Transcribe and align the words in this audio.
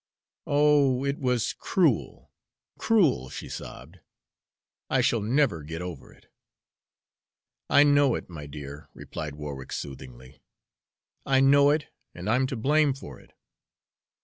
"Oh, 0.47 1.05
it 1.05 1.19
was 1.19 1.53
cruel, 1.53 2.31
cruel!" 2.79 3.29
she 3.29 3.47
sobbed. 3.47 3.99
"I 4.89 4.99
shall 5.01 5.21
never 5.21 5.61
get 5.61 5.79
over 5.79 6.11
it." 6.11 6.25
"I 7.69 7.83
know 7.83 8.15
it, 8.15 8.27
my 8.27 8.47
dear," 8.47 8.89
replied 8.95 9.35
Warwick 9.35 9.71
soothingly, 9.71 10.41
"I 11.23 11.39
know 11.39 11.69
it, 11.69 11.89
and 12.15 12.27
I'm 12.27 12.47
to 12.47 12.55
blame 12.55 12.95
for 12.95 13.19
it. 13.19 13.33